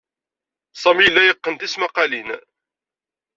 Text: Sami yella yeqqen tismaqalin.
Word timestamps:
Sami 0.81 1.03
yella 1.05 1.21
yeqqen 1.27 1.55
tismaqalin. 1.59 2.29